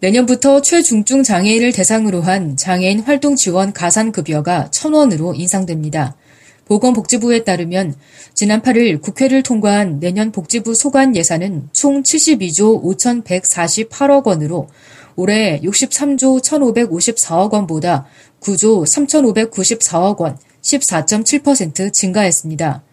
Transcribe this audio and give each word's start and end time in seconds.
내년부터 0.00 0.62
최중증 0.62 1.24
장애인을 1.24 1.72
대상으로 1.72 2.20
한 2.20 2.56
장애인 2.56 3.00
활동 3.00 3.34
지원 3.34 3.72
가산 3.72 4.12
급여가 4.12 4.68
1,000원으로 4.70 5.36
인상됩니다. 5.36 6.14
보건복지부에 6.66 7.42
따르면 7.42 7.96
지난 8.32 8.62
8일 8.62 9.00
국회를 9.00 9.42
통과한 9.42 9.98
내년 9.98 10.30
복지부 10.30 10.74
소관 10.74 11.16
예산은 11.16 11.70
총 11.72 12.02
72조 12.04 12.80
5,148억 12.84 14.26
원으로 14.26 14.68
올해 15.16 15.60
63조 15.64 16.42
1,554억 16.42 17.52
원보다 17.52 18.06
9조 18.40 18.84
3,594억 18.84 20.18
원, 20.18 20.38
14.7% 20.62 21.92
증가했습니다. 21.92 22.84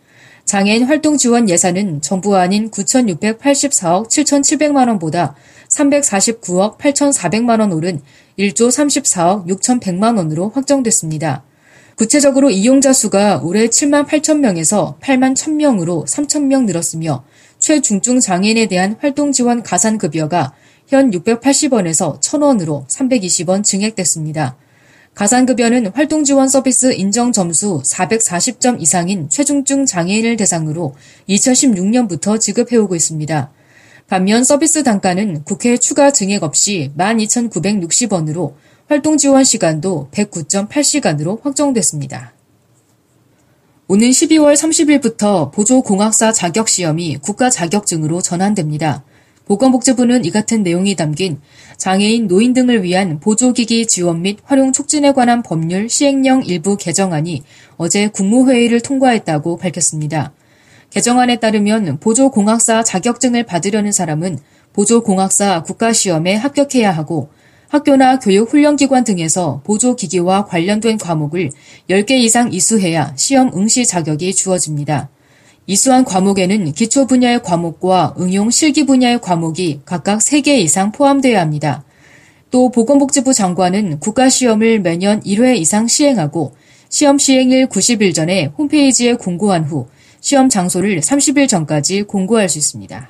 장애인 0.45 0.83
활동 0.83 1.17
지원 1.17 1.49
예산은 1.49 2.01
정부 2.01 2.35
아닌 2.37 2.69
9,684억 2.69 4.07
7,700만 4.09 4.87
원보다 4.87 5.35
349억 5.69 6.77
8,400만 6.77 7.59
원 7.59 7.71
오른 7.71 7.99
1조 8.37 8.69
34억 8.69 9.47
6,100만 9.47 10.17
원으로 10.17 10.49
확정됐습니다. 10.49 11.43
구체적으로 11.95 12.51
이용자 12.51 12.93
수가 12.93 13.41
올해 13.43 13.67
7만 13.67 14.05
8천 14.05 14.39
명에서 14.39 14.97
8만 15.01 15.33
1천 15.33 15.53
명으로 15.53 16.05
3천 16.07 16.43
명 16.43 16.67
늘었으며 16.67 17.23
최중증 17.57 18.19
장애인에 18.19 18.67
대한 18.67 18.97
활동 18.99 19.31
지원 19.31 19.63
가산 19.63 19.97
급여가 19.97 20.53
현 20.87 21.09
680원에서 21.09 22.21
1,000원으로 22.21 22.87
320원 22.87 23.63
증액됐습니다. 23.63 24.57
가산급여는 25.15 25.87
활동지원 25.93 26.49
서비스 26.49 26.91
인정 26.93 27.31
점수 27.31 27.81
440점 27.85 28.81
이상인 28.81 29.29
최중증 29.29 29.85
장애인을 29.85 30.35
대상으로 30.35 30.93
2016년부터 31.29 32.37
지급해오고 32.37 32.95
있습니다. 32.95 33.49
반면 34.07 34.43
서비스 34.43 34.83
단가는 34.83 35.45
국회 35.45 35.77
추가 35.77 36.11
증액 36.11 36.43
없이 36.43 36.91
12,960원으로 36.97 38.55
활동 38.87 39.17
지원 39.17 39.45
시간도 39.45 40.09
109.8시간으로 40.11 41.41
확정됐습니다. 41.41 42.33
오는 43.87 44.09
12월 44.09 44.53
30일부터 44.55 45.53
보조공학사 45.53 46.33
자격시험이 46.33 47.19
국가 47.21 47.49
자격증으로 47.49 48.21
전환됩니다. 48.21 49.05
보건복지부는 49.45 50.25
이 50.25 50.31
같은 50.31 50.63
내용이 50.63 50.95
담긴 50.95 51.39
장애인, 51.77 52.27
노인 52.27 52.53
등을 52.53 52.83
위한 52.83 53.19
보조기기 53.19 53.85
지원 53.87 54.21
및 54.21 54.39
활용 54.43 54.71
촉진에 54.71 55.13
관한 55.13 55.43
법률 55.43 55.89
시행령 55.89 56.43
일부 56.43 56.77
개정안이 56.77 57.43
어제 57.77 58.07
국무회의를 58.07 58.81
통과했다고 58.81 59.57
밝혔습니다. 59.57 60.33
개정안에 60.89 61.39
따르면 61.39 61.99
보조공학사 61.99 62.83
자격증을 62.83 63.43
받으려는 63.43 63.91
사람은 63.91 64.39
보조공학사 64.73 65.63
국가시험에 65.63 66.35
합격해야 66.35 66.91
하고 66.91 67.29
학교나 67.69 68.19
교육훈련기관 68.19 69.03
등에서 69.03 69.61
보조기기와 69.65 70.45
관련된 70.45 70.97
과목을 70.97 71.51
10개 71.89 72.11
이상 72.11 72.53
이수해야 72.53 73.13
시험 73.15 73.51
응시 73.55 73.85
자격이 73.85 74.33
주어집니다. 74.33 75.09
이수한 75.67 76.05
과목에는 76.05 76.73
기초 76.73 77.07
분야의 77.07 77.41
과목과 77.41 78.13
응용 78.19 78.51
실기 78.51 78.85
분야의 78.85 79.19
과목이 79.21 79.81
각각 79.83 80.19
3개 80.19 80.59
이상 80.59 80.91
포함되어야 80.91 81.41
합니다. 81.41 81.83
또 82.51 82.69
보건복지부 82.69 83.33
장관은 83.33 83.99
국가시험을 83.99 84.81
매년 84.81 85.21
1회 85.21 85.57
이상 85.57 85.87
시행하고 85.87 86.55
시험 86.89 87.17
시행일 87.17 87.67
90일 87.67 88.13
전에 88.13 88.45
홈페이지에 88.57 89.15
공고한 89.15 89.63
후 89.63 89.87
시험 90.21 90.49
장소를 90.49 90.99
30일 90.99 91.49
전까지 91.49 92.03
공고할 92.03 92.47
수 92.47 92.59
있습니다. 92.59 93.09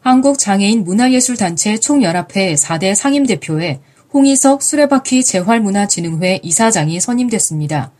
한국장애인 0.00 0.84
문화예술단체 0.84 1.78
총연합회 1.78 2.54
4대 2.54 2.94
상임대표에 2.94 3.80
홍희석 4.12 4.62
수레바퀴 4.62 5.24
재활문화진흥회 5.24 6.40
이사장이 6.42 7.00
선임됐습니다. 7.00 7.92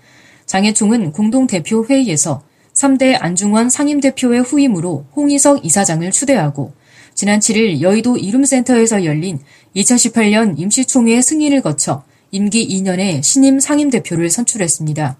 장애총은 0.44 1.12
공동대표 1.12 1.87
회의에서 1.87 2.43
3대 2.75 3.16
안중원 3.21 3.71
상임대표의 3.71 4.43
후임으로 4.43 5.06
홍희석 5.15 5.65
이사장을 5.65 6.10
추대하고 6.10 6.72
지난 7.15 7.41
7일 7.41 7.81
여의도 7.81 8.16
이룸센터에서 8.16 9.05
열린 9.05 9.38
2018년 9.77 10.59
임시총회 10.59 11.21
승인을 11.21 11.61
거쳐 11.61 12.05
임기 12.31 12.66
2년의 12.66 13.22
신임 13.22 13.61
상임대표를 13.61 14.31
선출했습니다. 14.31 15.19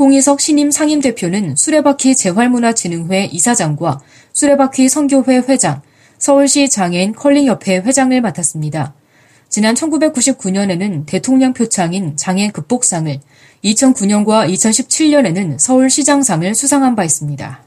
홍희석 0.00 0.40
신임 0.40 0.70
상임대표는 0.70 1.56
수레바퀴 1.56 2.16
재활문화진흥회 2.16 3.26
이사장과 3.26 4.00
수레바퀴 4.32 4.88
선교회 4.88 5.38
회장, 5.48 5.82
서울시 6.18 6.68
장애인 6.68 7.12
컬링협회 7.12 7.76
회장을 7.78 8.20
맡았습니다. 8.20 8.94
지난 9.48 9.74
1999년에는 9.74 11.06
대통령 11.06 11.52
표창인 11.52 12.16
장애 12.16 12.50
극복상을, 12.50 13.20
2009년과 13.64 14.52
2017년에는 14.52 15.58
서울시장상을 15.58 16.54
수상한 16.54 16.96
바 16.96 17.04
있습니다. 17.04 17.60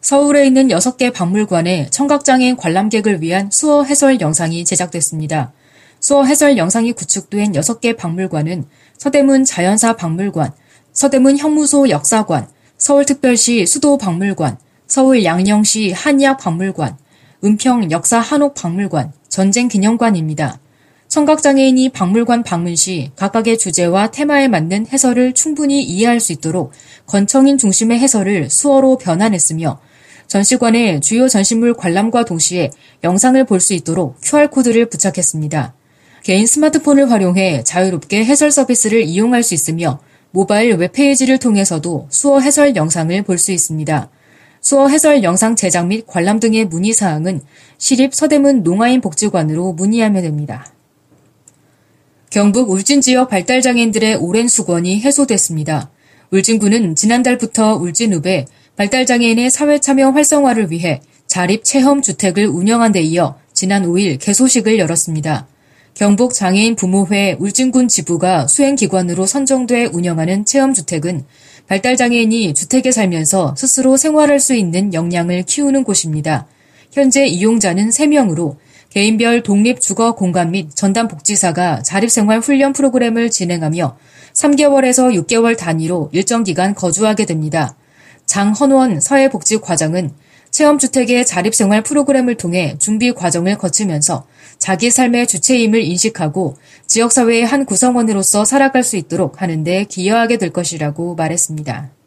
서울에 0.00 0.46
있는 0.46 0.68
6개 0.68 1.12
박물관에 1.12 1.90
청각장애인 1.90 2.56
관람객을 2.56 3.20
위한 3.20 3.50
수어 3.50 3.82
해설 3.82 4.20
영상이 4.20 4.64
제작됐습니다. 4.64 5.52
수어 6.00 6.24
해설 6.24 6.56
영상이 6.56 6.92
구축된 6.92 7.52
6개 7.52 7.96
박물관은 7.96 8.66
서대문 8.96 9.44
자연사 9.44 9.96
박물관, 9.96 10.52
서대문 10.92 11.36
형무소 11.36 11.90
역사관, 11.90 12.48
서울특별시 12.78 13.66
수도박물관, 13.66 14.58
서울 14.86 15.24
양령시 15.24 15.92
한의학 15.92 16.38
박물관, 16.38 16.96
은평 17.44 17.90
역사 17.90 18.18
한옥 18.18 18.54
박물관, 18.54 19.12
전쟁 19.28 19.68
기념관입니다. 19.68 20.58
청각장애인이 21.08 21.88
박물관 21.88 22.42
방문 22.42 22.76
시 22.76 23.10
각각의 23.16 23.58
주제와 23.58 24.10
테마에 24.10 24.48
맞는 24.48 24.86
해설을 24.92 25.32
충분히 25.32 25.82
이해할 25.82 26.20
수 26.20 26.32
있도록 26.32 26.72
건청인 27.06 27.56
중심의 27.56 27.98
해설을 27.98 28.50
수어로 28.50 28.98
변환했으며 28.98 29.80
전시관의 30.26 31.00
주요 31.00 31.26
전시물 31.28 31.72
관람과 31.72 32.26
동시에 32.26 32.70
영상을 33.04 33.42
볼 33.44 33.60
수 33.60 33.72
있도록 33.72 34.20
QR코드를 34.22 34.86
부착했습니다. 34.86 35.74
개인 36.22 36.46
스마트폰을 36.46 37.10
활용해 37.10 37.64
자유롭게 37.64 38.26
해설 38.26 38.50
서비스를 38.50 39.02
이용할 39.04 39.42
수 39.42 39.54
있으며 39.54 40.00
모바일 40.30 40.74
웹페이지를 40.74 41.38
통해서도 41.38 42.08
수어 42.10 42.40
해설 42.40 42.76
영상을 42.76 43.22
볼 43.22 43.38
수 43.38 43.50
있습니다. 43.52 44.10
수어 44.60 44.88
해설 44.88 45.22
영상 45.22 45.56
제작 45.56 45.86
및 45.86 46.04
관람 46.06 46.38
등의 46.38 46.66
문의 46.66 46.92
사항은 46.92 47.40
시립 47.78 48.14
서대문 48.14 48.62
농아인 48.62 49.00
복지관으로 49.00 49.72
문의하면 49.72 50.22
됩니다. 50.22 50.66
경북 52.30 52.70
울진 52.70 53.00
지역 53.00 53.30
발달장애인들의 53.30 54.16
오랜 54.16 54.48
수건이 54.48 55.00
해소됐습니다. 55.00 55.90
울진군은 56.30 56.94
지난달부터 56.94 57.76
울진읍에 57.76 58.44
발달장애인의 58.76 59.50
사회참여 59.50 60.10
활성화를 60.10 60.70
위해 60.70 61.00
자립 61.26 61.64
체험 61.64 62.02
주택을 62.02 62.46
운영한 62.46 62.92
데 62.92 63.00
이어 63.00 63.38
지난 63.54 63.84
5일 63.86 64.18
개소식을 64.20 64.78
열었습니다. 64.78 65.46
경북 65.94 66.34
장애인 66.34 66.76
부모회 66.76 67.36
울진군 67.40 67.88
지부가 67.88 68.46
수행기관으로 68.46 69.24
선정돼 69.24 69.86
운영하는 69.86 70.44
체험주택은 70.44 71.24
발달장애인이 71.66 72.52
주택에 72.52 72.92
살면서 72.92 73.54
스스로 73.56 73.96
생활할 73.96 74.38
수 74.38 74.54
있는 74.54 74.92
역량을 74.92 75.44
키우는 75.44 75.82
곳입니다. 75.82 76.46
현재 76.92 77.26
이용자는 77.26 77.88
3명으로 77.88 78.56
개인별 78.90 79.42
독립 79.42 79.80
주거 79.80 80.14
공간 80.14 80.50
및 80.50 80.74
전담 80.74 81.08
복지사가 81.08 81.82
자립생활 81.82 82.40
훈련 82.40 82.72
프로그램을 82.72 83.30
진행하며 83.30 83.96
3개월에서 84.32 85.26
6개월 85.26 85.56
단위로 85.56 86.10
일정 86.12 86.42
기간 86.42 86.74
거주하게 86.74 87.26
됩니다. 87.26 87.76
장헌원 88.26 89.00
사회복지과장은 89.00 90.12
체험주택의 90.50 91.26
자립생활 91.26 91.82
프로그램을 91.82 92.36
통해 92.36 92.76
준비 92.78 93.12
과정을 93.12 93.58
거치면서 93.58 94.26
자기 94.58 94.90
삶의 94.90 95.26
주체임을 95.26 95.82
인식하고 95.82 96.56
지역사회의 96.86 97.44
한 97.44 97.66
구성원으로서 97.66 98.44
살아갈 98.44 98.82
수 98.82 98.96
있도록 98.96 99.42
하는 99.42 99.64
데 99.64 99.84
기여하게 99.84 100.38
될 100.38 100.50
것이라고 100.50 101.14
말했습니다. 101.14 101.97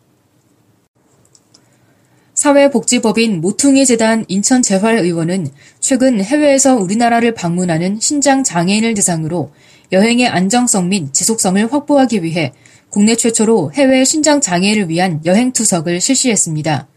사회복지법인 2.34 3.42
모퉁이 3.42 3.86
재단 3.86 4.24
인천재활의원은 4.28 5.50
최근 5.80 6.24
해외에서 6.24 6.76
우리나라를 6.76 7.34
방문하는 7.34 8.00
신장 8.00 8.44
장애인을 8.44 8.94
대상으로 8.94 9.52
여행의 9.92 10.28
안정성 10.28 10.88
및 10.90 11.14
지속성을 11.14 11.72
확보하기 11.72 12.24
위해 12.24 12.54
국내 12.90 13.16
최초로 13.16 13.74
해외 13.74 14.06
신장 14.06 14.40
장애를 14.40 14.88
위한 14.90 15.22
여행 15.26 15.52
투석을 15.52 16.00
실시했습니다. 16.00 16.88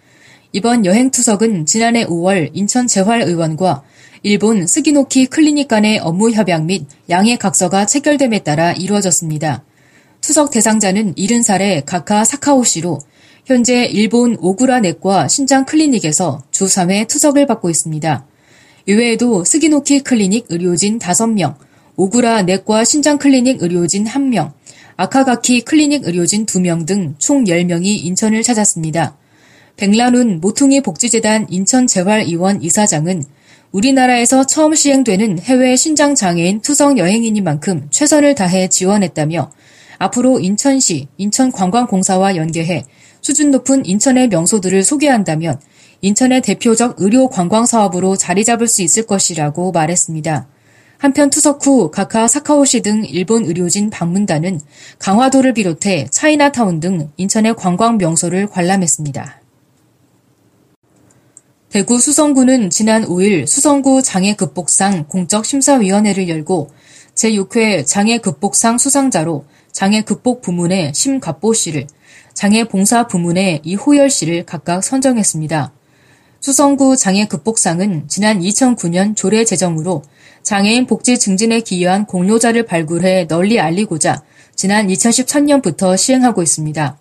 이번 0.52 0.86
여행 0.86 1.10
투석은 1.10 1.66
지난해 1.66 2.04
5월 2.06 2.50
인천 2.52 2.86
재활의원과 2.86 3.82
일본 4.22 4.68
스기노키 4.68 5.26
클리닉 5.26 5.66
간의 5.66 5.98
업무 5.98 6.30
협약 6.30 6.64
및 6.64 6.86
양해 7.10 7.36
각서가 7.36 7.86
체결됨에 7.86 8.44
따라 8.44 8.72
이루어졌습니다. 8.72 9.64
투석 10.20 10.52
대상자는 10.52 11.16
70살의 11.16 11.84
가카 11.84 12.24
사카오 12.24 12.62
씨로 12.62 13.00
현재 13.46 13.84
일본 13.84 14.38
오구라 14.40 14.80
내과 14.80 15.28
신장 15.28 15.66
클리닉에서 15.66 16.44
주 16.50 16.64
3회 16.64 17.06
투석을 17.08 17.46
받고 17.46 17.68
있습니다. 17.68 18.26
이외에도 18.86 19.44
스기노키 19.44 20.00
클리닉 20.00 20.46
의료진 20.48 20.98
5명, 20.98 21.54
오구라 21.96 22.42
내과 22.42 22.84
신장 22.84 23.18
클리닉 23.18 23.62
의료진 23.62 24.06
1명, 24.06 24.52
아카가키 24.96 25.60
클리닉 25.60 26.06
의료진 26.06 26.46
2명 26.46 26.86
등 26.86 27.16
총 27.18 27.44
10명이 27.44 28.04
인천을 28.06 28.42
찾았습니다. 28.42 29.16
백란훈 29.76 30.40
모퉁이 30.40 30.80
복지재단 30.80 31.46
인천재활의원 31.50 32.62
이사장은 32.62 33.24
우리나라에서 33.72 34.46
처음 34.46 34.74
시행되는 34.74 35.40
해외 35.40 35.76
신장장애인 35.76 36.60
투석 36.62 36.96
여행이니만큼 36.96 37.88
최선을 37.90 38.36
다해 38.36 38.68
지원했다며 38.68 39.50
앞으로 40.04 40.38
인천시, 40.38 41.08
인천관광공사와 41.16 42.36
연계해 42.36 42.84
수준 43.20 43.50
높은 43.50 43.86
인천의 43.86 44.28
명소들을 44.28 44.84
소개한다면 44.84 45.58
인천의 46.02 46.42
대표적 46.42 46.96
의료 46.98 47.28
관광 47.28 47.64
사업으로 47.64 48.16
자리 48.16 48.44
잡을 48.44 48.68
수 48.68 48.82
있을 48.82 49.06
것이라고 49.06 49.72
말했습니다. 49.72 50.48
한편 50.98 51.30
투석 51.30 51.66
후 51.66 51.90
가카 51.90 52.28
사카오시 52.28 52.82
등 52.82 53.04
일본 53.04 53.46
의료진 53.46 53.88
방문단은 53.90 54.60
강화도를 54.98 55.54
비롯해 55.54 56.06
차이나타운 56.10 56.80
등 56.80 57.10
인천의 57.16 57.56
관광 57.56 57.96
명소를 57.96 58.46
관람했습니다. 58.48 59.40
대구 61.70 61.98
수성구는 61.98 62.70
지난 62.70 63.04
5일 63.04 63.46
수성구 63.46 64.02
장애 64.02 64.34
극복상 64.34 65.06
공적 65.08 65.44
심사위원회를 65.44 66.28
열고 66.28 66.68
제6회 67.14 67.86
장애 67.86 68.18
극복상 68.18 68.78
수상자로 68.78 69.44
장애 69.74 70.02
극복 70.02 70.40
부문의 70.40 70.92
심갑보 70.94 71.52
씨를, 71.52 71.88
장애 72.32 72.62
봉사 72.62 73.08
부문의 73.08 73.60
이호열 73.64 74.08
씨를 74.08 74.46
각각 74.46 74.84
선정했습니다. 74.84 75.72
수성구 76.38 76.96
장애 76.96 77.26
극복상은 77.26 78.04
지난 78.06 78.38
2009년 78.38 79.16
조례 79.16 79.44
제정으로 79.44 80.04
장애인 80.44 80.86
복지 80.86 81.18
증진에 81.18 81.60
기여한 81.60 82.06
공로자를 82.06 82.66
발굴해 82.66 83.26
널리 83.26 83.58
알리고자 83.58 84.22
지난 84.54 84.86
2013년부터 84.86 85.96
시행하고 85.96 86.44
있습니다. 86.44 86.96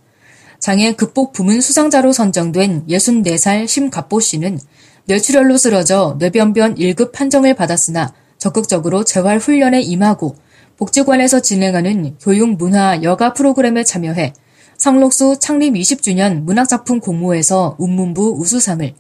장애 0.58 0.94
극복 0.94 1.32
부문 1.32 1.62
수상자로 1.62 2.12
선정된 2.12 2.88
64살 2.88 3.68
심갑보 3.68 4.20
씨는 4.20 4.60
뇌출혈로 5.06 5.58
쓰러져 5.58 6.16
뇌변변 6.18 6.76
1급 6.76 7.12
판정을 7.12 7.54
받았으나 7.54 8.16
적극적으로 8.40 9.04
재활 9.04 9.38
훈련에 9.38 9.82
임하고 9.82 10.38
복지관에서 10.78 11.42
진행하는 11.42 12.18
교육 12.20 12.58
문화 12.58 13.02
여가 13.04 13.34
프로그램에 13.34 13.84
참여해 13.84 14.34
성록수 14.78 15.38
창립 15.40 15.74
20주년 15.74 16.44
문학작품 16.44 17.00
공모에서 17.00 17.76
운문부 17.78 18.36
우수상을 18.40 18.94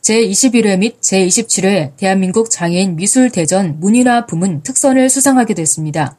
제21회 0.00 0.78
및 0.78 1.00
제27회 1.00 1.96
대한민국 1.96 2.48
장애인 2.48 2.94
미술대전 2.96 3.80
문인화 3.80 4.26
부문 4.26 4.62
특선을 4.62 5.10
수상하게 5.10 5.54
됐습니다. 5.54 6.16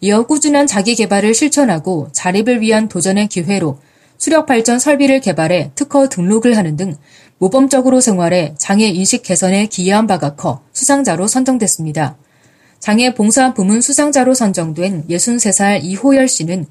이어 0.00 0.24
꾸준한 0.26 0.66
자기 0.66 0.94
개발을 0.94 1.32
실천하고 1.32 2.08
자립을 2.12 2.60
위한 2.60 2.88
도전의 2.88 3.28
기회로 3.28 3.78
수력 4.18 4.44
발전 4.44 4.78
설비를 4.78 5.20
개발해 5.20 5.70
특허 5.74 6.08
등록을 6.08 6.56
하는 6.58 6.76
등 6.76 6.96
모범적으로 7.38 8.00
생활해 8.00 8.54
장애 8.58 8.86
인식 8.86 9.22
개선에 9.22 9.66
기여한 9.66 10.06
바가 10.06 10.36
커 10.36 10.62
수상자로 10.72 11.26
선정됐습니다. 11.26 12.18
장애 12.84 13.14
봉사 13.14 13.54
부문 13.54 13.80
수상자로 13.80 14.34
선정된 14.34 15.06
63살 15.08 15.82
이호열 15.82 16.28
씨는 16.28 16.66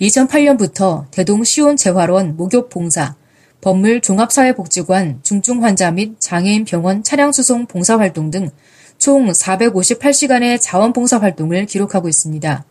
2008년부터 0.00 1.10
대동 1.10 1.42
시온 1.42 1.76
재활원 1.76 2.36
목욕 2.36 2.70
봉사, 2.70 3.16
법물 3.60 4.00
종합사회복지관 4.00 5.24
중증 5.24 5.64
환자 5.64 5.90
및 5.90 6.20
장애인 6.20 6.66
병원 6.66 7.02
차량 7.02 7.32
수송 7.32 7.66
봉사 7.66 7.98
활동 7.98 8.30
등 8.30 8.48
총 8.96 9.26
458시간의 9.26 10.60
자원봉사 10.60 11.18
활동을 11.18 11.66
기록하고 11.66 12.08
있습니다. 12.08 12.64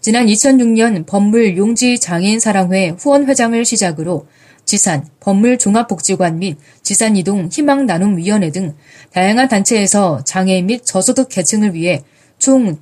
지난 0.00 0.26
2006년 0.26 1.06
법물 1.06 1.56
용지 1.56 2.00
장애인 2.00 2.40
사랑회 2.40 2.88
후원회장을 2.98 3.64
시작으로 3.64 4.26
지산, 4.64 5.06
법물 5.20 5.56
종합복지관 5.58 6.40
및 6.40 6.58
지산이동 6.82 7.50
희망나눔위원회 7.52 8.50
등 8.50 8.74
다양한 9.12 9.48
단체에서 9.48 10.24
장애인 10.24 10.66
및 10.66 10.84
저소득 10.84 11.28
계층을 11.28 11.74
위해 11.74 12.02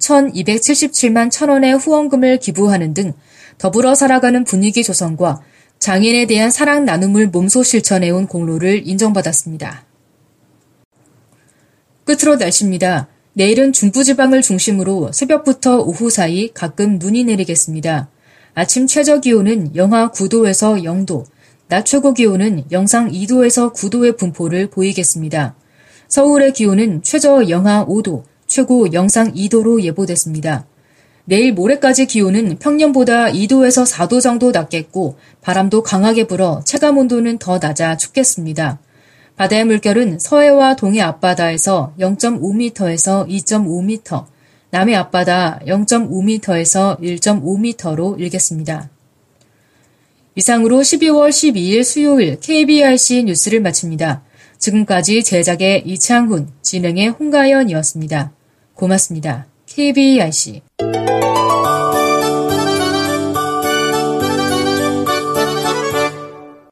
총 0.00 0.32
1277만 0.32 1.30
천원의 1.30 1.76
후원금을 1.76 2.38
기부하는 2.38 2.94
등 2.94 3.12
더불어 3.58 3.94
살아가는 3.94 4.42
분위기 4.42 4.82
조성과 4.82 5.40
장애인에 5.78 6.26
대한 6.26 6.50
사랑 6.50 6.84
나눔을 6.84 7.28
몸소 7.28 7.62
실천해온 7.62 8.26
공로를 8.26 8.88
인정받았습니다. 8.88 9.84
끝으로 12.04 12.36
날씨입니다. 12.36 13.06
내일은 13.34 13.72
중부지방을 13.72 14.42
중심으로 14.42 15.12
새벽부터 15.12 15.78
오후 15.78 16.10
사이 16.10 16.52
가끔 16.52 16.98
눈이 16.98 17.22
내리겠습니다. 17.22 18.10
아침 18.54 18.88
최저 18.88 19.20
기온은 19.20 19.76
영하 19.76 20.10
9도에서 20.10 20.82
0도, 20.82 21.24
낮 21.68 21.86
최고 21.86 22.14
기온은 22.14 22.64
영상 22.72 23.10
2도에서 23.12 23.72
9도의 23.72 24.18
분포를 24.18 24.70
보이겠습니다. 24.70 25.54
서울의 26.08 26.52
기온은 26.52 27.02
최저 27.02 27.48
영하 27.48 27.86
5도, 27.86 28.24
최고 28.52 28.92
영상 28.92 29.32
2도로 29.32 29.82
예보됐습니다. 29.82 30.66
내일 31.24 31.54
모레까지 31.54 32.04
기온은 32.04 32.58
평년보다 32.58 33.28
2도에서 33.28 33.90
4도 33.90 34.20
정도 34.20 34.50
낮겠고 34.50 35.16
바람도 35.40 35.82
강하게 35.82 36.26
불어 36.26 36.60
체감 36.66 36.98
온도는 36.98 37.38
더 37.38 37.58
낮아 37.58 37.96
춥겠습니다. 37.96 38.78
바다의 39.36 39.64
물결은 39.64 40.18
서해와 40.18 40.76
동해 40.76 41.00
앞바다에서 41.00 41.94
0.5m에서 41.98 43.26
2.5m, 43.26 44.26
남해 44.68 44.96
앞바다 44.96 45.60
0.5m에서 45.66 47.00
1.5m로 47.00 48.20
일겠습니다. 48.20 48.90
이상으로 50.34 50.80
12월 50.80 51.30
12일 51.30 51.84
수요일 51.84 52.38
KBRC 52.38 53.24
뉴스를 53.24 53.60
마칩니다. 53.60 54.22
지금까지 54.58 55.24
제작의 55.24 55.84
이창훈, 55.86 56.50
진행의 56.60 57.08
홍가연이었습니다. 57.08 58.32
고맙습니다. 58.74 59.46
KBRC 59.66 60.62